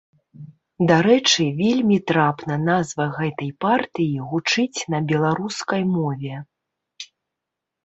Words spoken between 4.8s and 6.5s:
на беларускай мове.